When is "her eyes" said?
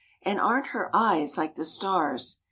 0.73-1.37